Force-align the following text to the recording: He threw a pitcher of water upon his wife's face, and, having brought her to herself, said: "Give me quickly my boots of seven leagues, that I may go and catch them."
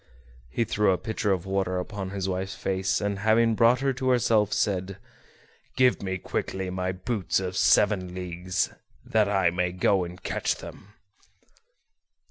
He 0.49 0.63
threw 0.63 0.91
a 0.91 0.97
pitcher 0.97 1.31
of 1.31 1.45
water 1.45 1.77
upon 1.77 2.09
his 2.09 2.27
wife's 2.27 2.55
face, 2.55 2.99
and, 3.01 3.19
having 3.19 3.53
brought 3.53 3.81
her 3.81 3.93
to 3.93 4.09
herself, 4.09 4.51
said: 4.51 4.97
"Give 5.75 6.01
me 6.01 6.17
quickly 6.17 6.71
my 6.71 6.91
boots 6.91 7.39
of 7.39 7.55
seven 7.55 8.15
leagues, 8.15 8.71
that 9.05 9.29
I 9.29 9.51
may 9.51 9.71
go 9.71 10.03
and 10.03 10.19
catch 10.23 10.55
them." 10.55 10.95